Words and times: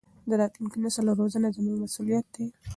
د 0.29 0.31
راتلونکي 0.41 0.77
نسل 0.83 1.05
روزنه 1.19 1.47
زموږ 1.57 1.75
مسؤلیت 1.83 2.25
دی. 2.35 2.45